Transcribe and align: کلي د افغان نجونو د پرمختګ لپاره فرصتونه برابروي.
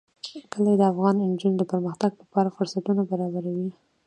کلي 0.51 0.73
د 0.77 0.81
افغان 0.91 1.15
نجونو 1.31 1.57
د 1.59 1.63
پرمختګ 1.71 2.11
لپاره 2.21 2.53
فرصتونه 2.57 3.01
برابروي. 3.11 3.69